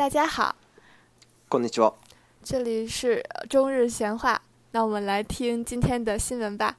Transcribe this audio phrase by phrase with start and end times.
[0.00, 0.56] 大家好，
[2.42, 4.40] 这里是中日闲话。
[4.70, 6.74] 那我们来听今天的新闻吧。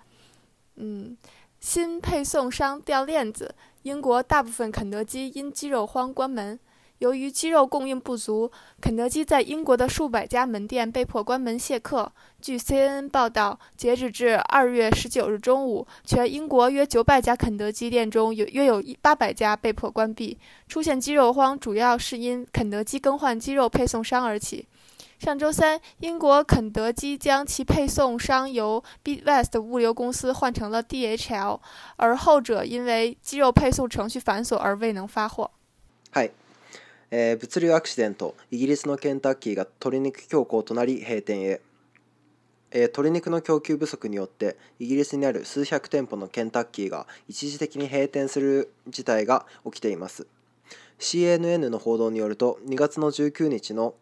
[0.78, 1.16] 嗯，
[1.60, 3.54] 新配送商掉链子，
[3.84, 6.60] 英国大部分肯德基因鸡肉荒关门。
[7.02, 8.50] 由于鸡肉供应不足，
[8.80, 12.12] 肯德基在英国的数百家门店被迫关门谢客。
[12.40, 20.38] 据 CNN 报道，截止至二月十九日中午，全英国约九百家肯德基店中有约有八百家被迫关闭。
[20.68, 24.68] 出现鸡肉荒主要是因肯德基更换鸡肉配送商而起。
[25.18, 31.60] 上周三，英国肯德基将其配送商由 b e t West 物流公司换成了 DHL，
[31.96, 35.50] 而后者因为鸡肉配送程序繁琐而未能发货。
[36.12, 36.30] 嗨。
[37.14, 41.62] えー、物流アクシデントイギリスのケンタッキーが鶏肉強行となり閉店へ、
[42.72, 50.26] えー、鶏肉の供給不足によってイギリスにある数百店舗のケンタッキーが一時的に閉店する事態が起きています
[51.00, 53.94] CNN の報道によると2月の19日の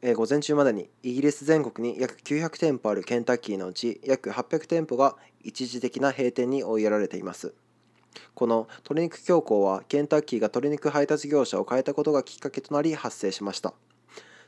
[0.00, 7.52] え午前中までにイギリス全国に約900店舗あるケンタッキーのうち約800店舗が一時的な閉店に追いやられています
[8.34, 13.72] この鶏肉恐慌はケンタッキーが鶏肉配達業者を変えたことがきっかけとなり発生しました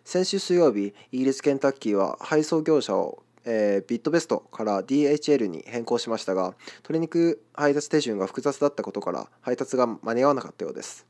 [0.04, 11.06] 先週水曜日イギリスケンタッキーは配送業者をえー、ビットベストから DHL に変更しましたが鶏肉配達手順が複雑だったことから配達が間に合わなかったようです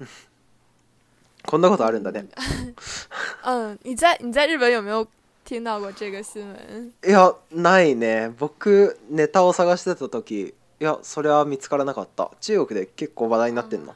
[1.46, 2.28] こんなことあるんだね
[3.48, 5.08] うん 日本
[5.46, 12.30] 听到过这个新闻いやないね僕ネタを探してた時いや、それは見つからなかった。
[12.40, 13.94] 中国で結構話題になってんの。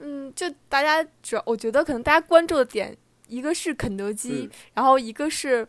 [0.00, 2.96] 嗯，就大家主要，我觉得可能大家关注的点，
[3.28, 5.66] 一个是肯德基，然后一个是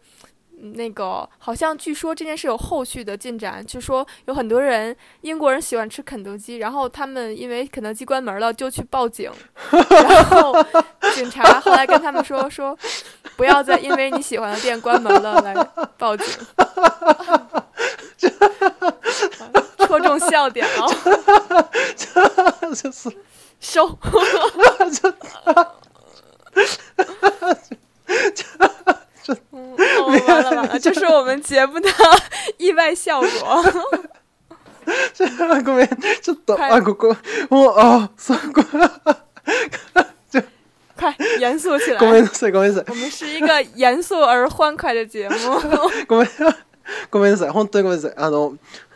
[0.76, 9.32] 那个，好像据说这件事有后续的进展，据说有很多人英国人喜欢吃肯德基，然后他们因为肯德基关门了就去报警，
[9.72, 10.54] 然后
[11.16, 12.78] 警察后来跟他们说说，
[13.36, 15.56] 不要再因为你喜欢的店关门了来
[15.98, 16.28] 报警。
[20.20, 21.66] 笑点哦，
[22.76, 23.10] 就是
[23.60, 24.34] 收，完
[30.44, 31.90] 了完了，这是我们节目的
[32.58, 33.30] 意外效果。
[33.46, 33.66] 我
[40.98, 42.00] 快严肃起来！
[42.00, 42.06] 我
[42.96, 45.36] 们是一个严肃而欢快的节目。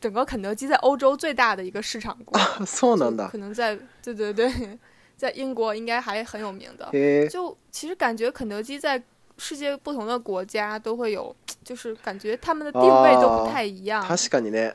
[0.00, 4.50] 整个肯德基在欧洲最大的一个市场，国，是能的，可能在，对对对，
[5.16, 6.88] 在英国应该还很有名的。
[7.28, 9.00] 就其实感觉肯德基在
[9.36, 14.04] 世界不同的国家都会有，就是感觉他们的定位都不太一样。
[14.06, 14.74] 確かにね。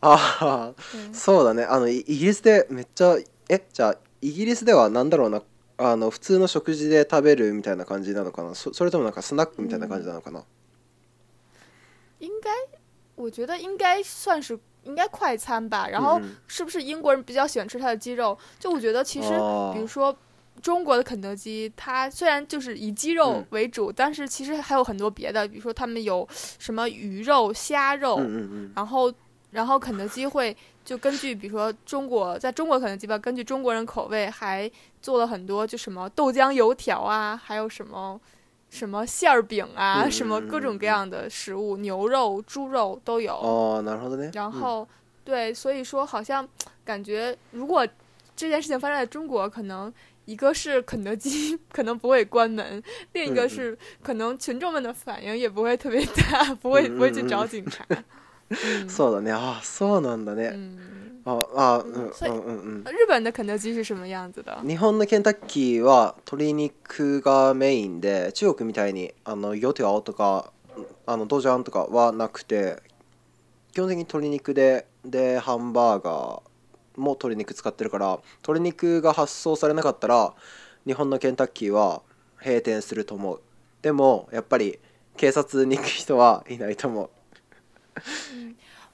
[0.00, 0.74] 啊，
[1.12, 1.64] そうだね。
[1.66, 3.16] あのイギリスでめっちゃ
[3.48, 5.42] えじゃイギリスではなんだろうな
[5.78, 8.54] あの普通の食事で食べるみたいな感じなのかな。
[8.54, 10.44] そそれともなんかスナックみたいな感じなのかな。
[12.20, 12.73] 应该。
[13.16, 18.36] 我觉得应该算是应该快餐吧，然后是不是英国人比较喜欢吃它的鸡肉？
[18.58, 19.28] 就我觉得其实，
[19.72, 20.14] 比如说
[20.60, 26.26] 中国的肯德基，它虽然就是以鸡肉为主，但是其实还有很多别的，比如说他们有
[26.58, 28.20] 什么鱼肉、虾肉，
[28.74, 29.12] 然后
[29.52, 30.54] 然后肯德基会
[30.84, 34.70] 就根据比如说中国，在中国肯德基吧，根据中国人口味还
[35.00, 38.20] 做了很多，就什么豆浆、油条啊，还有什么。
[38.74, 43.32] 什么馅儿饼啊，什么各种各样的食物，牛肉、猪肉都有。
[43.32, 43.94] 哦，哪
[44.32, 44.86] 然后，
[45.22, 46.46] 对，所以说，好像
[46.84, 47.86] 感觉，如果
[48.34, 49.92] 这件事情发生在中国，可能
[50.24, 57.86] 一个是肯德基可能不会关门，另一个是可能群众们的反应也不会特别大，不会不会去找警察。
[58.88, 59.32] そうだね。
[59.32, 61.13] あ、そうなんだね。
[61.26, 70.52] ああ、うん、うんうんうん日本の肯德基是什么样子的日本のケンタッキーは鶏肉がメインで中国みたいにあのヨテオとか
[71.06, 72.82] あのドジャンとかはなくて
[73.72, 80.34] 基本的に鶏肉ででハンバーガーも鶏肉使ってるから鶏肉が発送されなかったら
[80.86, 82.02] 日本のケンタッキーは
[82.44, 83.40] 閉店すると思う
[83.80, 84.78] でもやっぱり
[85.16, 87.10] 警察に行く人はいないと思う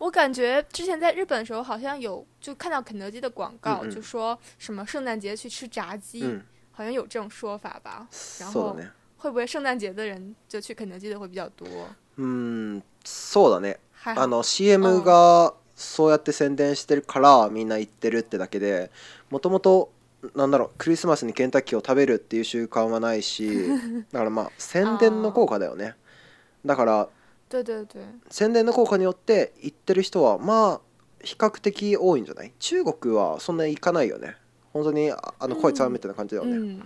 [0.01, 6.43] 我感觉之前在日本的时候，好像有就看到肯德基的广告，就说什么圣诞节去吃炸鸡，嗯、
[6.73, 8.09] 好像有这种说法吧。
[8.11, 8.75] 嗯、然后
[9.19, 11.67] 会不会圣诞节的人就去肯德基的会比较多？
[12.17, 13.77] 嗯，そうだね。
[14.03, 18.91] 啊そうやって宣伝してるからみんな行ってるってだけで
[19.31, 19.89] もともと
[20.35, 23.67] なんだろうクリスマスにケンタッキーを食べるっていう習慣はないし
[24.13, 25.95] だからまあ宣伝の効果だよね
[26.67, 27.09] だから
[27.51, 28.03] 对对对。
[28.31, 30.81] 宣効果によって行ってる人はまあ
[31.23, 32.53] 比較的多いんじゃない？
[32.61, 34.37] 中国はそんな行かないよね。
[34.73, 36.79] 本当にあの声みたいな感じよね。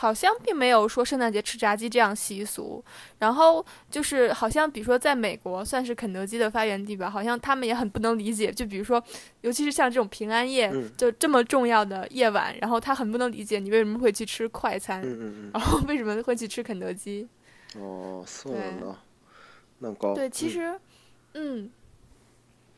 [0.00, 2.84] 好像并没有说圣诞节吃炸鸡这样习俗。
[3.18, 8.52] 然后就是好像比如说在美国算是肯德基的发源地吧，好像他们也很不能理解。
[8.52, 9.02] 就比如说，
[9.40, 15.00] 尤其是像这种平安夜就这么重要的夜晚，然后他很不能理解你为什么会去吃快餐，
[15.52, 17.26] 然后为什么会去吃肯德基。
[17.76, 18.56] 哦，是的。
[19.82, 20.58] なんか对其实
[21.34, 21.68] 嗯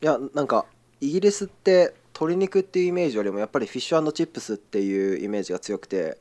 [0.01, 0.65] いやなんか
[0.99, 6.17] イギリスって鶏肉っていうイメージよりもやっぱりフィッシュチップスっていうイメージが強くて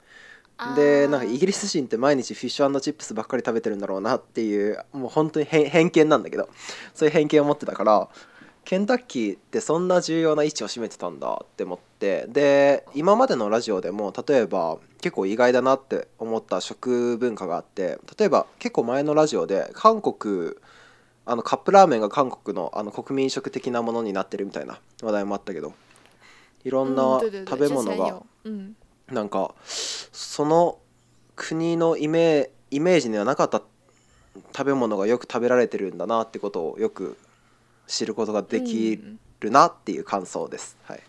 [0.77, 6.49] でなんかイギリス人って毎日フィッシュチップスばっかり食べてるんだろうなっていうもう本当に偏見なんだけど
[6.95, 8.09] そういう偏見を持ってたから
[8.65, 20.53] ケンタッキーってそんな重要な位置を占めてたんだって思ってで今までのラジオでも例えば結構意外だなって思った食文化があって例えば結構前のラジオで韓国
[21.27, 25.73] あのカップラーメンが韓国のあの国民食的なものになってるみたいな話題もあったけど
[26.65, 28.23] いろんな食べ物が
[29.11, 30.79] なんかその
[31.35, 33.63] 国のイメイメージにはなかった
[34.57, 37.17] 食べ物がよく食べられてるんだなってことをよく
[37.87, 38.99] 知ることができ
[39.41, 40.77] るなっていう感想です。
[40.85, 41.03] はい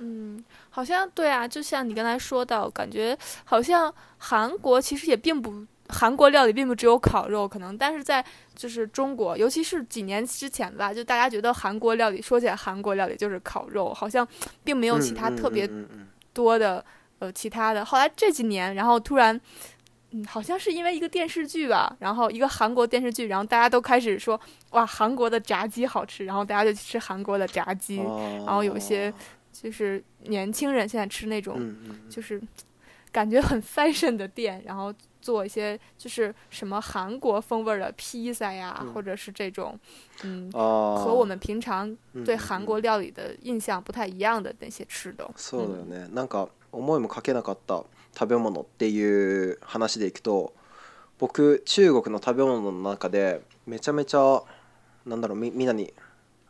[0.00, 0.42] 嗯，
[0.74, 14.26] 好像对啊，就像你刚才说到，感觉好像韩国其实也并不韩国料理并不只有烤肉，可能，但是在就是中国，尤其是几年之前吧，就大家觉得韩国料理说起来韩国料理就是烤肉，好像
[14.62, 15.68] 并没有其他特别
[16.32, 16.84] 多的
[17.18, 17.84] 呃其他的。
[17.84, 19.38] 后来这几年，然后突然，
[20.12, 24.40] 嗯，好像是因为一个电视剧吧，然后一个韩国电视剧，然后大家都开始说
[24.70, 27.96] 哇韩国的炸鸡好吃，然后大家就去吃韩国的炸鸡，
[28.46, 29.12] 然后有些
[29.52, 31.58] 就是年轻人现在吃那种
[32.08, 32.40] 就是
[33.12, 34.92] 感觉很 fashion 的店，然后。
[35.24, 39.74] 做一些就是什么韩国风味的披萨呀，或者是这种，
[40.22, 45.26] 嗯，和我们平常对韩国料理的印象不太一样的那些吃的。
[45.34, 46.06] そうだよね。
[46.14, 47.82] なんか思いもかけなかった
[48.14, 50.52] 食べ物っていう話でいくと、
[51.18, 54.42] 僕中国の食べ物の中でめちゃめちゃ
[55.06, 55.94] なんだろうみんなに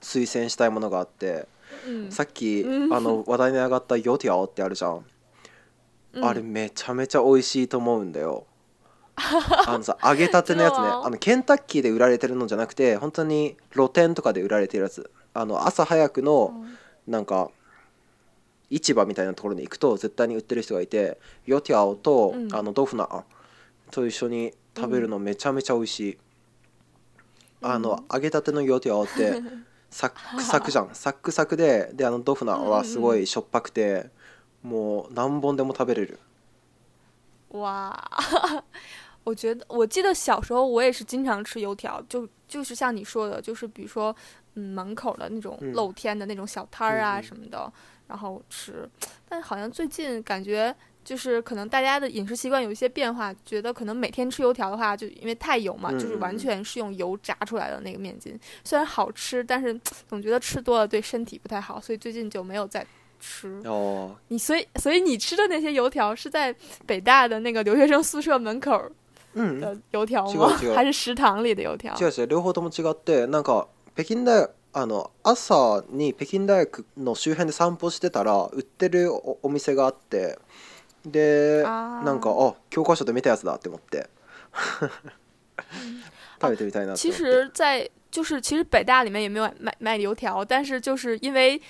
[0.00, 1.47] 推薦したいものがあって、
[2.11, 5.05] さっきあの話題に上がったよーってあるじゃん。
[6.23, 8.47] あれめちゃめちゃ美味しいと思うんだよ。
[9.17, 16.65] あのさ 揚げたてのやつねあのケンタッキーで売られてるのじゃなくて本当に露店とかで売られてるやつあの朝早くの
[17.07, 17.51] なんか
[18.71, 23.09] 市場みたいなところに行くと絶対に売ってる人がいてヨティアオと、うん、あのドフナ
[23.91, 26.19] と一緒に食べるのめちゃめちゃ美味しい、
[27.63, 29.41] うん、あの揚げたてのヨティアオって
[29.91, 36.19] サックサクじゃんサックサクでであのドフナはすごいしょっぱくて、うんうん、もう何本でも食べれる
[37.53, 38.65] わあ
[39.25, 44.15] 我觉得我记得小时候我也是经常吃油条，就就是像你说的，就是比如说，
[44.55, 47.71] 嗯，门口的那种露天的那种小摊儿啊什么的，
[48.06, 48.88] 然后吃。
[49.29, 59.72] 但好像最近感觉就是可能大家的饮食习惯有一些变化，觉得可能每天吃油条的话，就因为太油嘛，就是完全是用油炸出来的那个面筋，虽然好吃，但是
[60.06, 62.87] 总觉得吃多了对身体不太好，所以最近就没有再
[63.19, 63.58] 吃。
[63.65, 68.84] 哦，你所以所以你吃的那些油条是在北大的那个留学生宿舍门口。
[69.60, 70.32] 的油条吗？
[70.56, 71.93] 違う違う还是食堂里的油条？
[71.94, 80.38] 違う違う両方とも違ってなんか北京大あの朝に北京大学の周辺で散歩してたら売ってるおお店があって
[81.06, 84.08] でなんかあ教科書で見たやつだって思って
[86.43, 87.00] 食べてみたいなって。
[87.00, 91.60] 其实在就是其实北大里面也没有卖卖油条，但是就是因为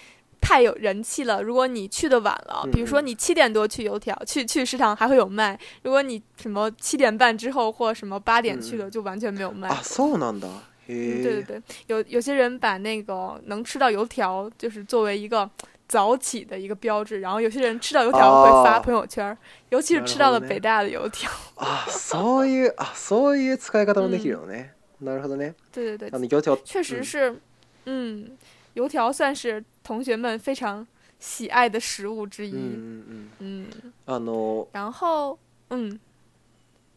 [0.40, 1.42] 太有人气了。
[1.42, 5.58] 如果你去的晚了，比如说你七点多去油条，去去食堂还会有卖。
[5.82, 9.68] 如果你什么七点半之后或什么八点去的，就完全没有卖。
[9.68, 10.46] 啊，そうなんだ。
[10.86, 15.48] 对对对，有有些人把那个能吃到油条，就是作为一个
[15.88, 17.20] 早起的一个标志。
[17.20, 19.36] 然后有些人吃到油条会发朋友圈，
[19.70, 21.30] 尤其是吃到了北大的油条。
[21.56, 24.72] 啊，そういうあそういう使い方もできるのね。
[25.00, 25.54] なるほどね。
[25.72, 26.10] 对对对。
[26.10, 26.54] あの油条。
[26.64, 27.38] 确实是，
[27.86, 28.36] 嗯。
[28.74, 30.86] 油条算是同学们非常
[31.18, 32.52] 喜爱的食物之一。
[32.54, 33.68] 嗯嗯嗯。
[34.06, 34.68] あの。
[34.72, 35.38] 然后，
[35.70, 35.98] 嗯。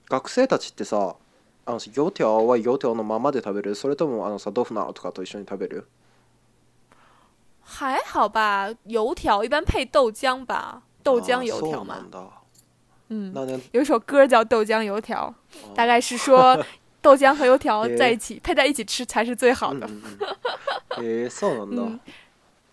[0.10, 1.16] 学生たちってさ、
[1.66, 5.88] あのさ、油条のままで食べる、それともあのさ、豆腐なとかと一緒に食べる？
[7.62, 11.96] 还好吧，油条一般配豆浆吧，豆浆油条嘛。
[13.10, 13.34] 嗯。
[13.72, 15.34] 有一首歌叫《豆浆油条》，
[15.76, 16.58] 大概是说。
[17.02, 19.90] 豆浆和油条在一起配在一起吃才是最好的。
[20.90, 22.00] 哎，送那么多。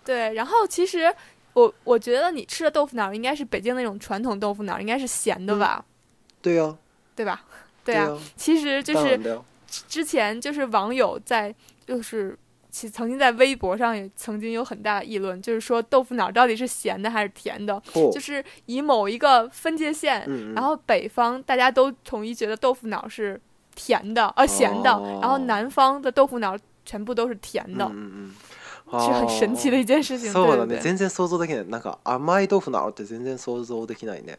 [0.04, 1.12] 对，然后其实
[1.52, 5.85] 我我觉得你吃的豆腐脑应该是北京那种传统豆腐脑，应该是咸的吧？
[6.43, 6.76] 对呀，
[7.14, 7.45] 对吧？
[7.85, 9.21] 对啊，其实就是
[9.88, 11.54] 之前就是网友在
[11.87, 12.37] 就是
[12.71, 17.81] 其曾经在微博上也曾经有很大的议论，就是说豆腐脑到底是咸的还是甜的？
[18.12, 23.38] 就是以某一个分界线，然后北方大家都统一觉得豆腐脑是。
[23.75, 24.90] 甜的啊，咸的，
[25.21, 27.87] 然后南方的豆腐脑全部都是甜的，
[28.93, 30.33] 是很神奇的一件事情。
[30.33, 31.69] そうだね、全然想像できない。
[31.69, 34.37] なんか甘い豆腐脑って全然想像できないね。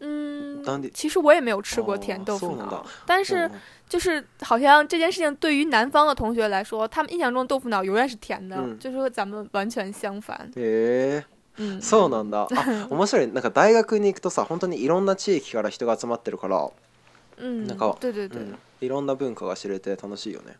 [0.00, 0.62] 嗯。
[0.64, 3.50] なん其实我也没有吃过甜豆腐脑，但是
[3.88, 10.50] 就是好像这件事情对于南方的同学来说，他们印象中豆腐脑永远是甜的，就是和咱们完全相反。
[10.56, 11.22] え、
[11.80, 12.46] そうなんだ。
[12.90, 13.32] 面白い。
[13.32, 16.70] なんか大学に行くとさ、本当にいろんな地域から人が集まってるから。
[17.40, 17.96] なんか、
[18.80, 20.56] いろんな文化が知れて楽しいよね。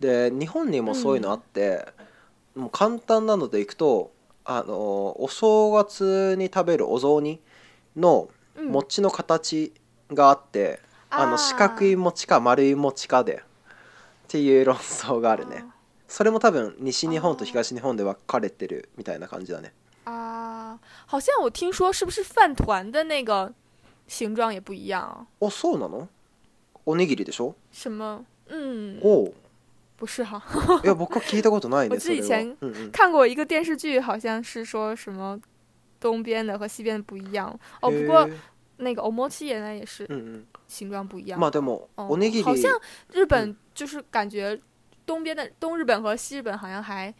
[0.00, 1.86] で日本にもそういうのあって、
[2.54, 4.10] もう簡単なのでいくと
[4.44, 4.74] あの
[5.22, 7.40] お正月に食べるお雑煮
[7.96, 8.28] の
[8.62, 9.72] 餅の形
[10.12, 10.80] があって、
[11.10, 13.70] あの四角い餅か丸い餅かでっ
[14.28, 15.64] ていう論争があるね。
[16.08, 19.72] それも多分西日本と東日本で分かれてるみたいな感じだね。
[20.04, 20.76] あ、
[21.10, 23.50] 好像我听说是不是饭团的那个
[24.08, 26.06] 形状也不一样そうなの？
[26.86, 27.54] おにぎりでしょ？
[27.72, 28.24] 什么？
[28.48, 28.98] 嗯。
[29.02, 29.28] 哦，
[29.96, 30.40] 不是哈。
[30.84, 31.98] 呀，我可聞いたことないね。
[31.98, 32.56] 我以前
[32.92, 35.38] 看过一个电视剧，好像是说什么
[35.98, 37.48] 东边的和西边的不一样。
[37.82, 38.28] 哦，不过
[38.76, 40.08] 那个おもち原来也是，
[40.68, 41.38] 形状不一样。
[41.40, 42.44] 嘛，でもおにぎり。
[42.44, 42.72] 好像
[43.12, 44.56] 日本就是感觉
[45.04, 47.12] 东边的东日本和西日本好像还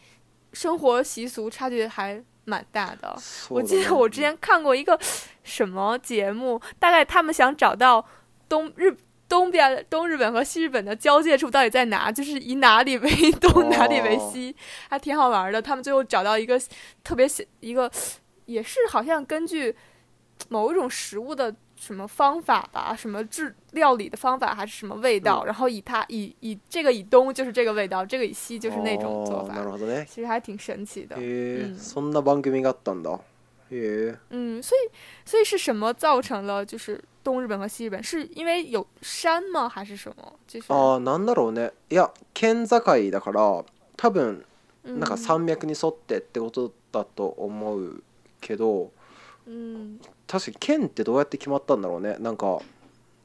[0.53, 3.17] 生活习俗差距还蛮大的。
[3.49, 4.97] 我记得我之前看过一个
[5.43, 8.07] 什么节目，大概他们想找到
[8.49, 8.97] 东日。
[9.29, 12.11] 东边、东日本和西日本的交界处到底在哪？
[12.13, 14.55] 就是以哪里为东，哪里为西，
[14.89, 15.61] 还挺好玩的。
[15.63, 16.59] 他们最后找到一个
[17.03, 17.27] 特别
[17.61, 17.91] 一个，
[18.47, 19.75] 也是好像根据
[20.49, 29.59] 某一种食物的什么方法吧，什么制料理的方法，还是什么味道，然后以它以以这个以东就是这个味道，这个以西就是那种做法。
[29.59, 29.77] 哦，
[30.09, 31.17] 其实还挺神奇的。
[31.19, 31.67] 嗯，
[34.63, 34.83] 所以
[35.25, 37.03] 所以是什么造成了就是。
[37.31, 39.69] 東日本和西日本是因为有山吗？
[39.69, 40.33] 还是什么？
[40.47, 41.73] 就是ああ、なんだろうね。
[41.91, 42.79] いや、県境
[43.11, 43.65] だから、
[43.97, 44.45] 多分
[44.85, 48.05] なんか山脈に沿ってってことだと思う
[48.41, 48.93] けど、
[49.49, 52.17] うん、確かに県ってどうやって決まったんだろうね。
[52.21, 52.61] なんか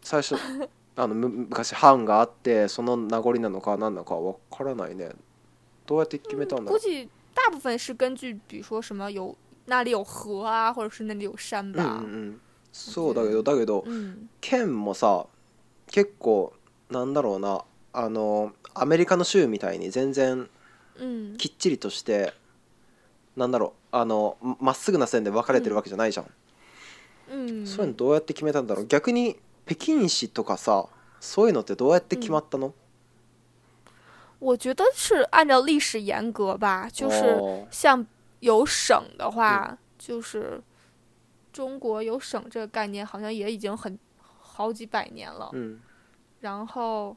[0.02, 0.36] 最初
[0.96, 5.10] あのむ昔藩があってその名残なのか何なのかわからないね。
[5.86, 6.80] どうやって決めたんだろう。
[6.84, 9.34] うん大部分是根据，比如说什么有
[9.68, 12.02] 哪里有河啊，或者是那里有山吧。
[12.06, 12.40] 嗯嗯。
[12.72, 15.26] そうだけどだけど、うん、県もさ
[15.92, 16.54] 結構
[16.90, 17.64] なんだろうな
[17.94, 20.50] あのアメリカの州みたいに全然
[21.38, 22.34] きっちりとして、
[23.36, 26.26] うん、なんだろうあのまっすぐな線で分かれてるわけじゃないじゃん、
[27.34, 29.36] うんうん、そういうのどうやって決めたんだろう逆に
[29.66, 30.86] 北京市とかさ
[31.20, 32.74] そういうのってどうやって決まったの、
[34.42, 38.04] 我觉得是按照历史沿革吧，就是像
[38.40, 40.60] 有省的话，就是
[41.52, 45.50] 中国有省这个概念，好像也已经很好几百年了。
[45.54, 45.80] 嗯，
[46.42, 47.16] 然后，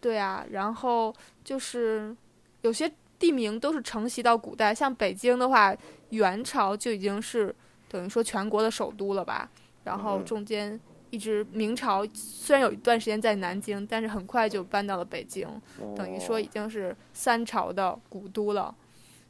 [0.00, 1.14] 对啊，然后
[1.44, 2.14] 就是
[2.62, 5.74] 有些地名都是承袭到古代，像北京的话，
[6.10, 7.54] 元朝就已经是
[7.88, 9.50] 等于说全国的首都了吧。
[9.84, 15.46] 然后中间一直明朝虽然有一段时间在南京，但是很快就搬到了北京，
[15.94, 18.74] 等于说已经是三朝的古都了。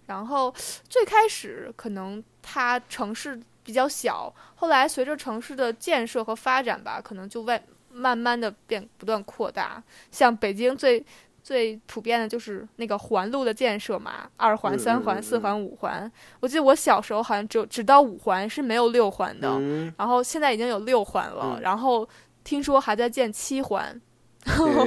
[0.07, 0.55] 然后
[0.89, 3.41] 最开始可能它城市。
[3.65, 9.83] 比较小，后来随着城市的建设和发展吧，可能就外慢慢的变不断扩大。
[10.13, 11.03] 像北京最
[11.43, 16.11] 最普遍的就是那个环路的建设嘛，二环、三环、四环、五环。
[16.41, 19.59] 我记得我小时候好像只有只到五环，是没有六环的。
[19.97, 22.07] 然后现在已经有六环了，然后
[22.45, 23.99] 听说还在建七环。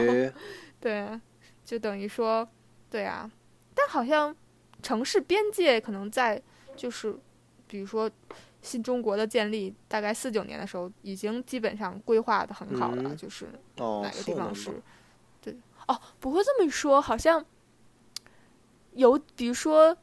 [0.80, 1.20] 对，
[1.66, 2.48] 就等于说，
[2.92, 3.30] 对啊。
[3.74, 4.36] 但好像
[4.84, 6.40] 城市边界可能在
[6.76, 7.16] 就是，
[7.66, 8.08] 比如说。
[8.68, 13.48] 新中国的建立大概四九年的时候，已经基本上规划的很好了，就是
[13.78, 14.82] 哪个地方是，
[15.42, 15.56] 对
[15.88, 17.44] 哦，不会这么说，好像
[18.92, 19.96] 有，比如说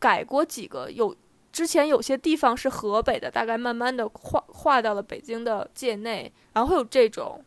[0.00, 1.14] 改过几个，有
[1.52, 7.42] 之前有些地方是河北的，大概慢慢的划划到了北京的界内，然后会有这种，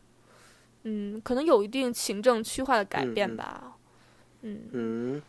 [0.84, 3.76] 嗯，可能有一定行政区划的改变吧，
[4.40, 5.22] 嗯嗯，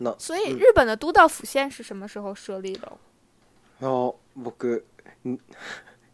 [0.00, 2.86] な所以日本の都道府県是什么时候设立的？
[3.82, 4.84] あ、僕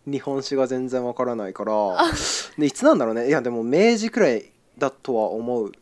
[0.06, 2.00] 日本史が全然わからないから、
[2.62, 3.28] いつなんだろうね。
[3.28, 5.72] いやでも明治くらいだとは思う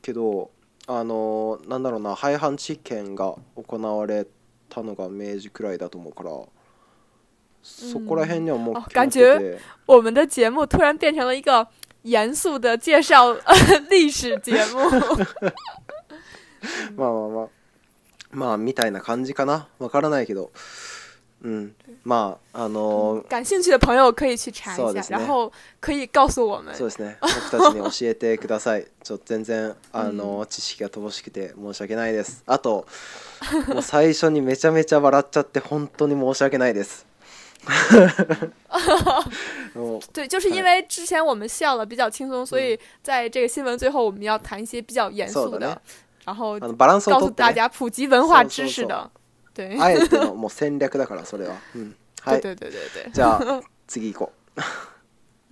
[0.00, 0.50] けど、
[0.86, 4.26] あのなんだろうな、廃藩置県が行われ
[4.70, 6.30] たのが明治くらいだと思うから。
[7.64, 9.56] そこら辺にはもう、嗯哦、感觉
[9.86, 11.64] 我们的节目突然变成了一个
[12.02, 13.32] 严肃的介绍
[13.88, 14.80] 历史节目
[16.96, 17.48] まあまあまあ
[18.34, 20.52] まあみたいな感じかなわからないけど
[21.44, 21.72] 嗯，
[22.04, 25.50] まああの感兴趣的朋友可以去查一下，然后
[25.80, 26.72] 可以告诉我们。
[26.72, 27.16] そうですね。
[27.20, 28.86] 僕たちに教えてください。
[29.02, 32.44] ちょっと全然あの知識が乏しくて申し訳ないです。
[32.46, 32.86] あと
[33.66, 37.06] もう最初にめちゃめちゃ笑っちゃって本当に申し訳ないです。
[40.12, 45.82] 对，就是因为之前我们笑了比较轻松，所以在这个新闻最后我们要谈一些比较严肃的。
[46.24, 49.10] 然后告訴大家普及文化知的。
[49.78, 51.56] あえてのもう戦略だからそれは。
[51.74, 51.96] うん。
[52.20, 52.42] はい。
[53.12, 54.32] じゃあ次行こ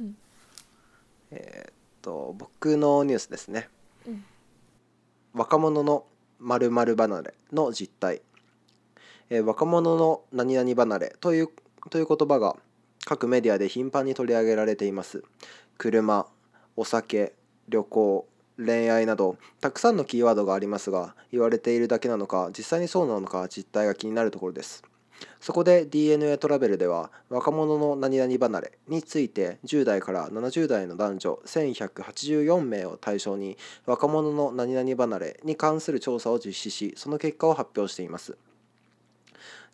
[0.00, 0.07] う。
[1.33, 3.69] えっと僕のニュースですね。
[4.07, 4.25] うん、
[5.35, 6.07] 若者の
[6.39, 8.23] まるまる離れの実態。
[9.29, 11.49] えー、若者の何々離れという
[11.91, 12.57] という言葉が
[13.05, 15.23] 各メディアで頻繁に取り上げられています。
[15.79, 16.27] 車、
[16.77, 17.33] お酒、
[17.69, 18.29] 旅行、
[18.64, 24.85] 恋愛などたくさんのキーワードがありますが言われているだけなのか実際にそうなのか実態が気になるところです
[25.40, 38.37] そこで DNA トラベルでは若者の何々離れについて10代から70代の男女1184名を対象に若者の何々離れに関する調査を実施しその結果を発表しています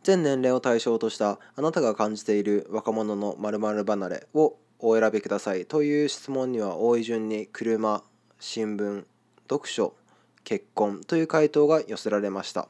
[0.04, 8.02] 全年齢を対象としたあなたが感じている若者の〇〇離れをお選びくださいという質問には多い順に車
[8.48, 9.04] 新聞
[9.50, 9.92] 読書
[10.44, 12.68] 結婚という回答が寄せられました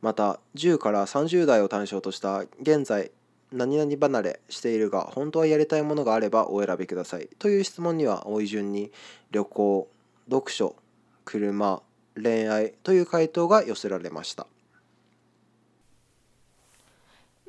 [0.00, 3.10] また10から30代を対象とした現在
[3.50, 8.92] 何々離れしているが本当はやりたいものがあればお選びくださいという質問には多い順に
[9.32, 9.88] 旅行
[10.30, 10.76] 読書
[11.24, 11.82] 車
[12.14, 14.46] 恋愛という回答が寄せられました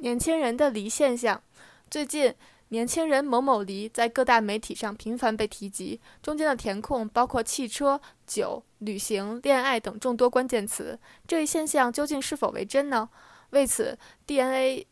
[0.02, 1.40] 年轻人的离现象
[1.92, 2.34] 最近
[2.72, 10.98] 年轻人某某离在各大媒体上频繁被提及，中间的填空包括汽车、酒、旅行、恋爱等众多关键词。
[11.28, 13.10] 这一现象究竟是否为真呢？
[13.52, 14.86] 为此，DNA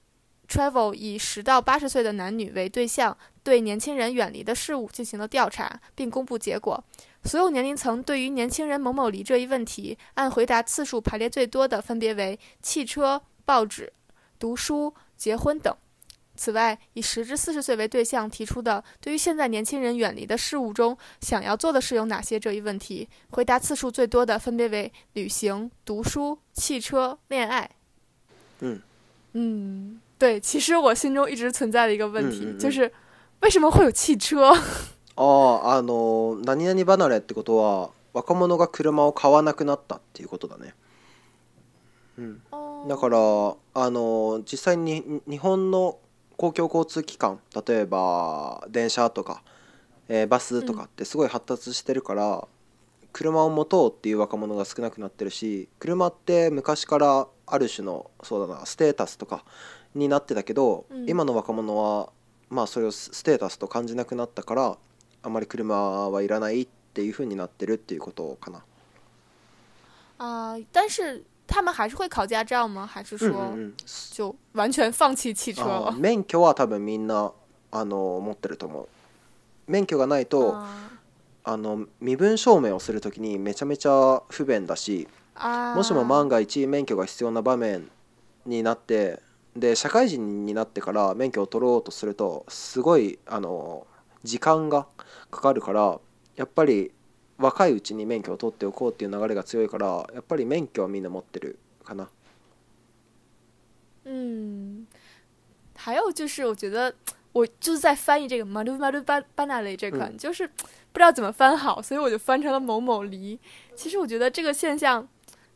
[0.47, 6.83] Travel 以十到八十岁的男女为对象，对年轻人远离的事物进行了调查，并公布结果。
[7.25, 13.93] 所有年龄层对于“年轻人某某离”这一问题，按回答次数排列最多的，分别为汽车、报纸、
[14.39, 15.71] 读书、结婚等。
[16.37, 27.69] 此外，以十至四十岁为对象提出的“对于现在年轻人远离的事物中，想要做的事有哪些”这一问题，回答次数最多的分别为旅行、读书、汽车、恋爱。
[28.61, 28.79] 嗯
[29.33, 32.89] 嗯，对，其实我心中一直存在的一个问题就是，
[33.41, 34.49] 为什么会有汽车？
[35.15, 35.25] 啊，
[35.65, 40.73] あのなになに離れってことは若者が車を買わなくなったっていうことだね。
[42.19, 42.41] うん。
[42.87, 43.17] だから
[43.73, 45.97] あの実際に日本の
[46.37, 49.41] 公共交通機関例えば電車とか、
[50.07, 52.41] えー、バスとかってすごい発達してるから、うん、
[53.11, 59.43] 車を持とうっていう若者が少なくなってるし車って昔からある種のそうだなステータスとか
[59.95, 62.09] になってたけど、うん、今の若者は
[62.49, 64.77] まあそれをステータスと感じなくなったから
[65.23, 65.75] あまり車
[66.09, 68.63] はいらないっていうふうになってるっていうことかな。
[70.19, 71.01] あ但是
[71.47, 72.85] 他们还是会考驾照吗？
[72.85, 73.53] 还是说
[74.11, 75.95] 就完全放弃汽车了？
[75.97, 77.31] 免許は多分みんな
[77.71, 78.87] あの持ってると思う。
[79.67, 80.55] 免許がないと
[81.45, 85.07] あの身分証明をするときにめちゃめちゃ不便だし、
[85.75, 87.89] もしも万が一免許が必要な場面
[88.45, 89.19] になって
[89.55, 93.87] で社会人になってから免許を取ろうとするとすごいあの
[94.23, 94.85] 時間が
[95.31, 95.97] かかるから
[96.35, 96.91] やっぱり。
[97.37, 102.09] 若いうちに免許を取っておこうっていう流れが強いから、やっぱり免許はみんな持ってるかな。
[104.05, 104.85] 嗯，
[105.75, 106.93] 还有就是我觉得
[107.33, 113.39] 我就是在翻译这个马ル马ル巴巴纳梨这款，就是不知道怎么翻好，所以我就翻成了某某梨。
[113.75, 115.07] 其实我觉得这个现象，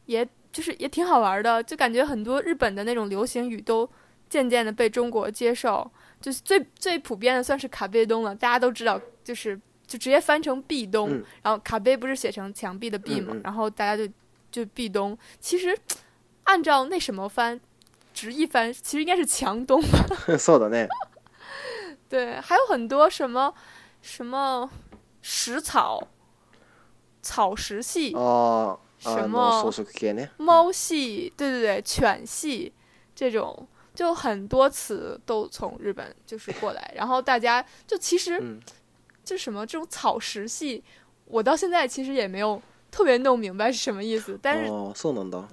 [0.05, 3.89] 也就是也挺好玩的，就感觉很多日本的那种流行语都
[4.29, 5.89] 渐渐的被中国接受，
[6.21, 9.59] 就是最最普遍的算是卡贝东了，大家都知道，就是。
[9.91, 13.35] 就直接翻成壁咚，然后卡贝不是写成墙壁的壁嘛？
[13.43, 14.09] 然后大家就
[14.49, 15.17] 就壁咚。
[15.41, 15.77] 其实
[16.43, 17.59] 按照那什么翻，
[18.13, 20.05] 直译翻，其实应该是墙咚吧？
[22.07, 23.53] 对，还有很多什么
[24.01, 24.69] 什么
[25.21, 26.07] 食草
[27.21, 29.61] 草食系哦，什么
[30.37, 32.71] 猫系，对对对，犬系
[33.13, 38.41] 这种，就很多词都从日本就是过来，然后大家就其实。
[39.23, 40.83] 就什么这种草食系，
[41.25, 44.71] 我到现在其实也没有特别弄明白是什么意思，但是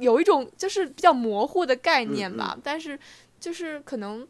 [0.01, 2.57] 有一种就是比较模糊的概念吧。
[2.63, 2.99] 但是
[3.39, 4.27] 就是可能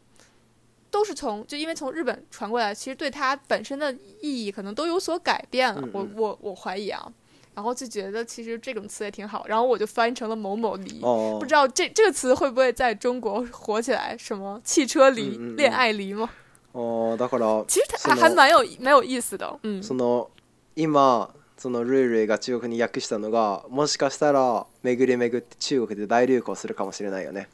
[0.91, 5.87] 都是从就因为从日本传过来，其实对它本身的意义可能都有所改变了。
[5.93, 7.11] 我我我怀疑啊，
[7.55, 10.99] 然后就觉得其实这种词也挺好，然后我就翻译成了某某梨，
[11.39, 14.17] 不知道这这个词会不会在中国火起来？
[14.17, 16.29] 什么汽车梨、恋爱梨吗？
[16.73, 19.57] あだから其实它还蛮有蛮有意思的。
[19.63, 20.29] 嗯，その
[20.75, 27.49] 今そのルイルイが中国に訳したのがもしかしたら巡り巡って中国で大流行するかもしれないよね。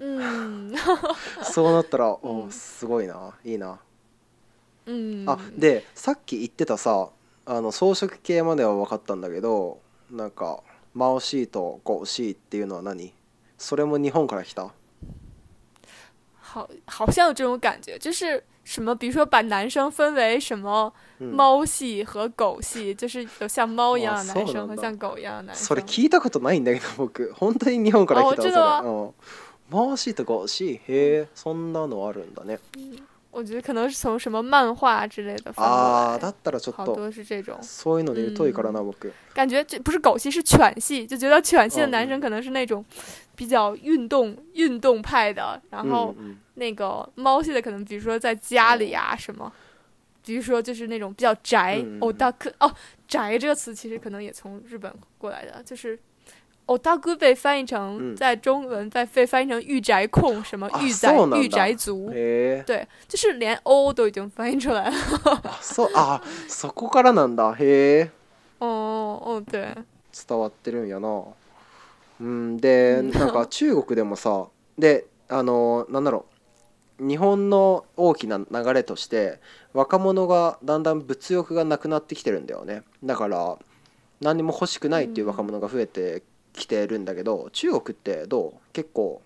[1.42, 3.78] そうなったら、 おすごいないいな。
[4.86, 7.10] あでさっき言ってたさ
[7.46, 9.78] あの装飾系までは分かったんだけど
[10.10, 10.64] なんか
[10.94, 13.12] マオシーとゴーシーっていうのは何？
[13.58, 14.70] それも日本から来た？
[16.52, 25.76] 好，好像有这种感觉，就是什么，比如说把男生分为什么猫系和狗系，就是有像猫一样的男生和像狗一样的男生。
[25.76, 28.88] それ聞いたことないんだけど僕本当に日本から聞たことある。
[28.88, 30.24] あ、知った。
[30.24, 32.58] とかシへえ、そんなのあるんだね。
[33.32, 39.12] 我觉得可能是从什么漫画之类的，啊，だったらちょっと、好多是这种、そういうので遠いからな僕。
[39.32, 42.84] 感觉这不是狗系，是犬系，就觉得犬系的男生可能是那种
[43.36, 46.14] 比较运动、运动派的，然后
[46.54, 49.50] 那个猫系的可能，比如说在家里啊什么，
[50.26, 51.82] 比如说就是那种比较宅。
[52.00, 52.72] 哦，大ク、哦，
[53.06, 55.96] 宅这个词其实可能也从日本过来的，就是。
[56.66, 64.92] オタク被翻译成在中文在被翻译成御宅控，什么御宅御宅族，对，就是连 O 都已经翻译出来了。
[65.60, 68.10] そうあそこからなんだへえ。
[68.60, 69.74] 哦哦对。
[70.28, 71.24] 伝わってるんやな。
[72.20, 74.46] うんでなんか中国でもさ
[74.78, 76.26] であのなんだろ
[77.00, 78.44] う日本の大きな流
[78.74, 79.40] れとして
[79.72, 82.82] 若者がだんだん物欲がなくなってきてるんだよね。
[83.02, 83.58] だから
[84.20, 89.22] 何も欲しくないっていう若者が増えて来てるんだけど中国ってどう結構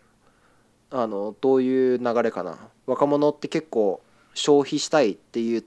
[0.91, 4.01] あのどういう流れかな若者って結構
[4.35, 5.65] 消費したいっていう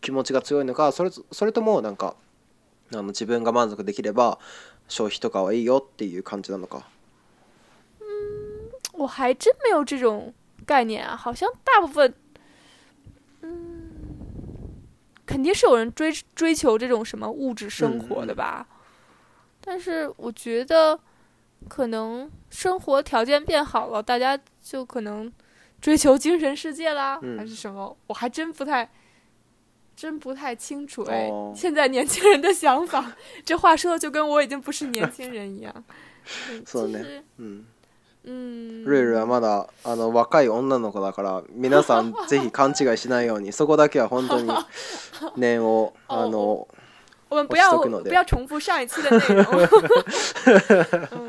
[0.00, 2.16] 気持ちが強いのかそれそれともなんか
[2.92, 4.38] あの自分が満足できれば
[4.88, 6.86] 消費とかはいいよっていう感じなのか
[8.98, 10.32] 我还真没有这种
[10.64, 12.14] 概念啊，好像大部分，
[13.42, 14.86] 嗯，
[15.26, 18.66] 肯定是有人追追求这种什么物质生活的吧。
[18.70, 18.75] 嗯
[19.68, 20.96] 但是我觉得，
[21.66, 25.30] 可能生活条件变好了，大家就可能
[25.80, 27.94] 追求精神世界啦，还是什么？
[28.06, 28.88] 我还真不太，
[29.96, 31.02] 真不太清楚。
[31.10, 33.10] 哎，现在年轻人的想法，
[33.44, 35.74] 这话说的就跟我已经不是年轻人一样。
[36.24, 37.00] 是的呢，
[37.38, 37.64] 嗯。
[38.22, 38.84] 嗯。
[38.84, 44.48] ルルはまだあの若い女の子だから、 皆さんぜひ勘違いしないようにそこだけは本当に
[45.36, 46.68] 念をあの。
[47.28, 49.52] 我们不要不要重复上一期的内容。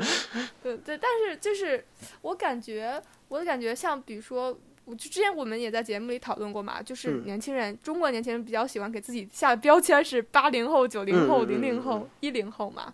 [0.62, 1.84] 嗯，对，但是就是
[2.22, 4.56] 我感觉，我感觉像比如说，
[4.90, 12.92] 就之前我们也在节目里讨论过嘛，就是年轻人，中国年轻人比较喜欢给自己下的标签，是八零后、九零后、零零后、一零后嘛。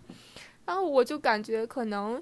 [0.65, 2.19] 然后我就感觉可能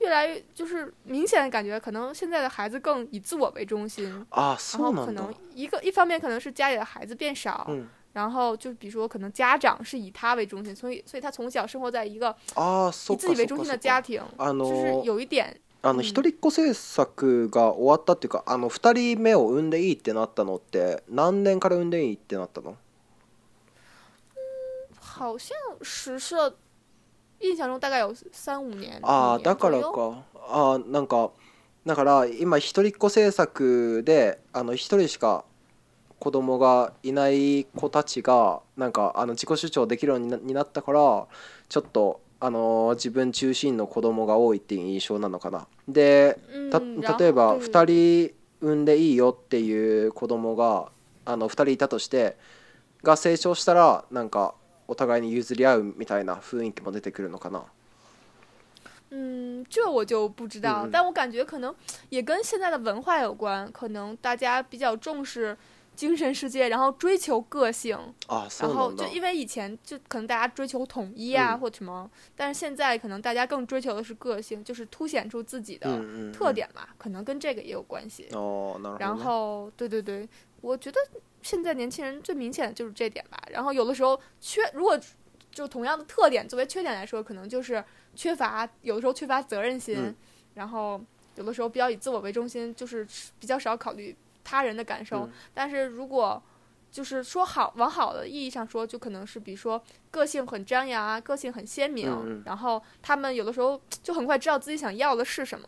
[0.00, 7.70] 越来越，就是明显的感觉，可能现在的孩子更以自我为中心啊，然后可能一个一方面可能是家里的孩子变少。
[8.14, 15.54] 然后就比如说，可能家长是以他为中心，所以所以他从小生活在一个啊以自己为中心的家庭，就是有一点。
[15.82, 17.04] あの一人っ子政策
[17.50, 22.76] が終わったっていうか、あの二人目を産んでいいってなったのって何年から産んでいいってなったの？
[24.36, 24.36] 嗯，
[24.98, 25.48] 好像
[25.82, 26.34] 实施，
[27.40, 28.98] 印象中大概有三五年。
[29.02, 30.22] ああ、だからか。
[30.48, 31.32] あ、なんか、
[31.84, 35.44] だから今一人っ子政策であの一人しか。
[36.24, 41.26] 子供がいない子たちがなんかあの自己主張できるようになったから
[41.68, 45.66] ちょっとあの自分中心の子供が多いっていう印象なのかな。
[45.86, 46.38] で
[47.20, 50.88] 例えば2人産んでいいよっていう子供が
[51.26, 52.38] あの2人いたとして
[53.02, 54.54] が成長したらなんか
[54.88, 57.62] お互いに譲り合うみたいな雰囲気も出てくるのかな。
[59.10, 61.72] 嗯，这我就不知道，但我感觉可能
[62.10, 65.56] 也跟现在的文化有关，可能大家比较重视
[65.96, 78.78] 精神世界，然后追求个性啊，然后就因为以前就可能大家追求统一啊或什么，但是现在可能大家更追求的是个性，就是凸显出自己的特点嘛，可能跟这个也有关系哦。
[78.98, 80.28] 然后，对对对，
[80.60, 80.98] 我觉得
[81.42, 83.38] 现在年轻人最明显的就是这点吧。
[83.50, 84.98] 然后有的时候缺，如果
[85.52, 87.82] 就同样的特点作为缺点来说，可能就是
[88.16, 90.12] 缺乏有的时候缺乏责任心，
[90.54, 91.00] 然后
[91.36, 93.06] 有的时候比较以自我为中心，就是
[93.38, 94.14] 比较少考虑。
[94.44, 96.40] 他人的感受，但是如果
[96.92, 105.66] 就是说好往好的意义上说，就可能是比如说个性很张扬啊，个性很鲜明，然后他们有的时候就很快知道自己想要的是什么，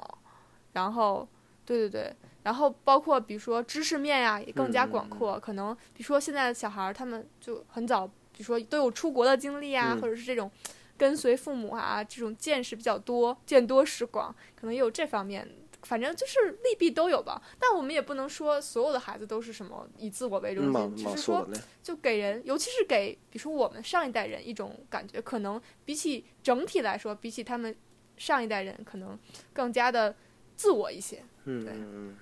[0.75, 1.27] 然后
[1.65, 10.51] 对对对，然后包括比如说知识面呀也更加广阔，可能比如说现在的小孩他们就很早，比如说都有出国的经历啊，或者是这种
[10.99, 15.49] 跟随父母啊这种见识比较多，见多识广，可能也有这方面。
[15.87, 21.47] 反正就是利弊都有吧，但我们也不能说所有的孩子都是什么以自我为中心，只是说
[21.81, 27.75] 就给人，尤其是给，比如说我们上一代人一种感觉，可能比起整体来说，比起他们
[28.17, 29.17] 上一代人，可能
[29.53, 30.13] 更加的
[30.57, 31.23] 自我一些。
[31.45, 32.17] 嗯，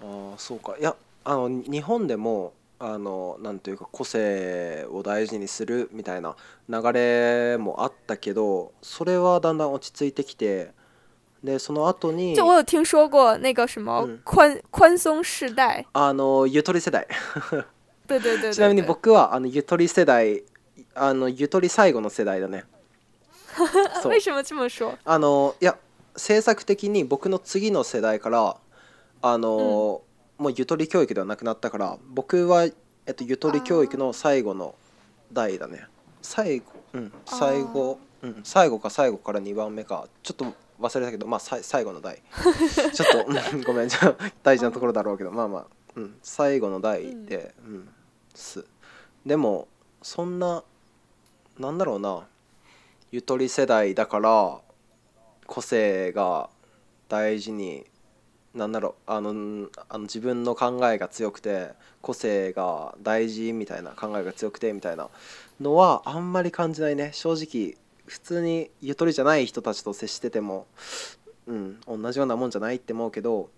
[0.00, 0.76] 啊，そうか。
[0.78, 6.36] や、あの日本でもあのなんていうか個性を大事にするみたいな
[6.68, 10.74] 流れもあったけど、それはだんだん落ち着いてきて。
[11.42, 17.06] でその後に就我有听说过那个什么宽、宽松世代あのゆとり世代
[18.06, 20.42] 对对对ちなみに僕はあのゆとり世代
[20.94, 22.64] あのゆとり最後の世代だね
[24.04, 25.76] 为什么这么说あのいや
[26.14, 28.56] 政策的に僕の次の世代から
[29.22, 30.02] あの、
[30.38, 32.72] もうゆとり教育ではなくなったから僕は、え
[33.10, 34.74] っと、ゆとり教育の最後の
[35.32, 35.86] 代だね
[36.20, 40.46] 最後うん最後うん最後か最後から二番目かちょっと
[40.80, 42.22] 忘れたけど、まあ、最後の台
[42.94, 45.66] ちょっとごめんじゃ大事なところだろうけどまあまあ、
[45.96, 47.88] うん、最後の台で、うん、うん、
[48.34, 48.64] す
[49.26, 49.68] でも
[50.02, 50.64] そんな
[51.58, 52.26] なんだろうな
[53.12, 54.58] ゆとり世代だから
[55.46, 56.48] 個性が
[57.10, 57.84] 大事に
[58.54, 65.08] なんだろうあのあの自分の考えが強くて個性が大事みたいな考えが強くてみたいな
[65.60, 67.76] のはあんまり感じないね正直
[68.10, 70.66] 普通にゆとりじゃない人たちと接してても、
[71.46, 73.50] うん、同じようなもんじゃないって思うけど、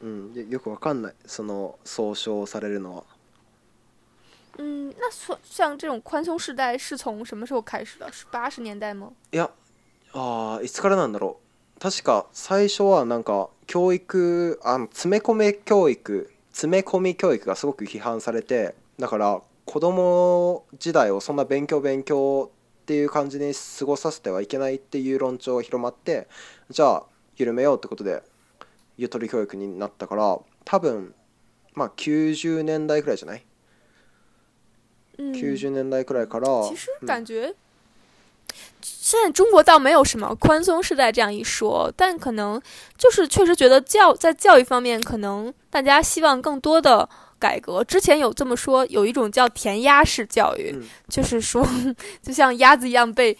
[0.00, 3.02] うん、よくわかんないその総称されるのは。
[4.58, 8.06] 嗯，那所像这种宽松时代是从什么时候开始的？
[8.12, 9.10] 是八十年代吗？
[9.32, 9.50] いや、
[10.12, 11.40] ああ、いつからなんだろ
[11.78, 11.80] う。
[11.80, 22.52] 確か最初はなんか教育、あの詰め込み教育、詰め込み教育がすごく批判されて、だから子供時代をそんな勉強勉強
[22.84, 26.28] っていう感じに過ごさせてはいけないっていう論調が広まって
[26.68, 27.04] じゃあ
[27.36, 28.22] 緩めようってことで
[28.98, 31.14] ゆとり教育になったから多分
[31.74, 33.42] まあ90年代くらいじゃない、
[35.18, 37.54] うん、90年代くらいから其实感觉、うん
[38.82, 42.60] 现在中国倒没有什么宽松世代这样一说，但可能
[42.96, 50.74] 就是确实觉得教在教育方面，可能大家希望更多的改革之前有这么说，有一种叫填鸭式教育，
[51.08, 51.66] 就是说，
[52.22, 53.36] 就像鸭子一样被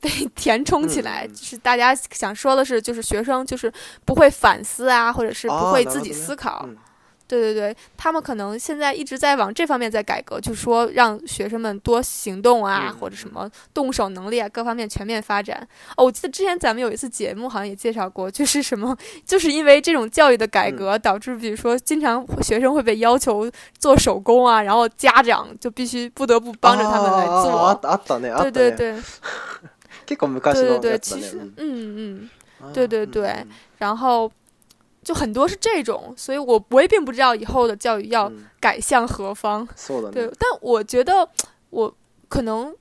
[0.00, 1.26] 被填充起来。
[1.26, 3.72] 就是大家想说的是，就是学生就是
[4.04, 6.68] 不会反思啊，或者是不会自己思考。
[7.30, 15.56] 对对对，他们可能现在一直在往这方面在改革，就说让学生们多行动啊，或者什么动手能力啊，各方面全面发展。
[15.96, 27.50] 哦，我记得之前咱们有一次节目好像也介绍过，就是什么，就是因为这种教育的改革导致，比如说经常学生会被要求做手工啊，然后家长就必须不得不帮着他们来做。
[27.60, 27.90] 啊啊
[28.34, 28.42] 啊！
[28.42, 28.92] 对对 对，
[30.04, 32.28] 对对对，其实嗯
[32.66, 33.36] 嗯，对对对，
[33.78, 34.28] 然后。
[35.02, 39.66] 就很多是这种，所以我我也并不知道以后的教育要改向何方。
[40.12, 41.26] 对，但我觉得
[41.70, 41.94] 我
[42.28, 42.74] 可能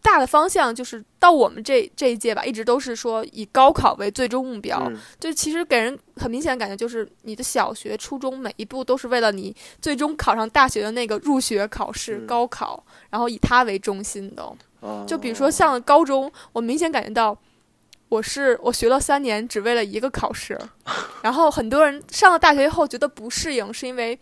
[0.00, 4.90] 大的方向就是到我们这这一届吧，一直都是说以高考为最终目标。
[5.20, 14.52] 就其实给人很明显的感觉，就是你的小学、初中每一步都是为了你最终考上大学的那个入学考试高考，然后以它为中心的。
[15.06, 17.36] 就比如说像高中，我明显感觉到。
[18.08, 20.58] 我是我学了三年，只为了一个考试，
[21.22, 24.18] 然后很多人上了大学以后觉得不适应，是因为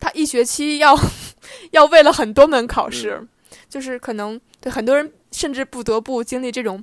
[0.00, 0.96] 他一学期要
[1.70, 3.24] 要为了很多门考试，
[3.68, 6.82] 就是可能对很多人甚至不得不经历这种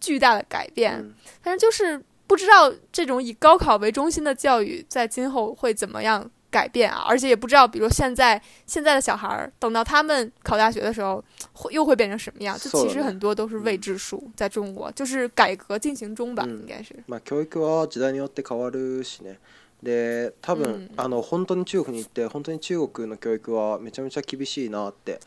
[0.00, 1.14] 巨大的改变。
[1.42, 6.28] 反正就是不知道这种以高考为中心的教育在今后会怎么样。
[6.54, 12.56] 改变啊，而且也不知道，比如现在现在的小孩儿，等到他们考大学的时候，会又会变成什么样？
[12.56, 14.22] 就其实很多都是未知数。
[14.36, 16.94] 在中国，就是改革进行中的，应该是。
[17.06, 19.36] 嘛，教育は時代によって変わるしね。
[19.82, 25.18] で、多分あの本当に中国に行って、本当に中国の教育はめちゃめちゃ厳しいなって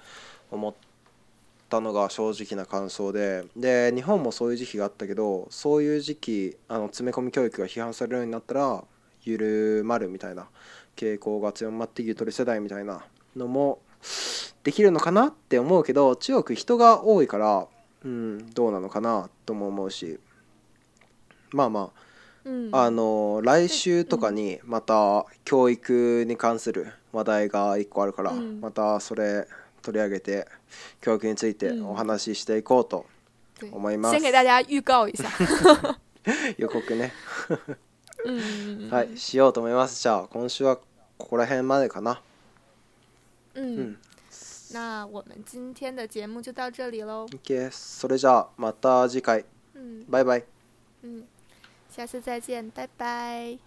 [0.50, 0.74] 思っ
[1.68, 3.44] たのが正直な感想で。
[3.58, 8.84] で、日本もそういう時期があったけど、そういう時期あの詰め込み教育が批判されるようになったら
[9.26, 10.48] 緩まるみたいな。
[10.98, 13.06] 傾向が強まってゆとり世代みたいな
[13.36, 13.80] のも
[14.64, 17.68] できるのかなって思うけど中国人が多いから、
[18.04, 20.20] うん、どうなのかなとも思うし
[21.52, 21.92] まあま
[22.46, 29.48] あ、うん、あの来週とかにまた教育に関する話題が1個あるから、うん、またそれ
[29.84, 30.48] 取り上げて
[31.00, 33.06] 教育についてお話ししていこうと
[33.72, 34.16] 思います。
[34.20, 35.30] 先给大家预告一下
[36.58, 37.14] 予告ね
[38.92, 40.78] はいしようと思いますじゃあ今週は
[41.17, 42.21] ここら辺までかな。
[43.56, 43.95] 嗯。
[43.95, 43.95] 嗯
[44.73, 47.25] 那我们今天的节目就到这里喽。
[47.34, 49.45] OK，それじゃあまた次回。
[49.75, 50.43] 嗯，拜拜。
[51.03, 51.23] 嗯，
[51.89, 53.58] 下次再见，拜拜。